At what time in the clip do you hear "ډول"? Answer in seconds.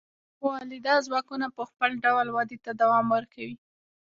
2.03-2.27